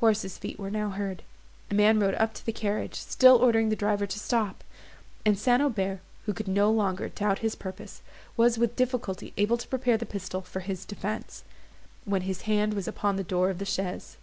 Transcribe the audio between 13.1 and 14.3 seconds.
the door of the chaise.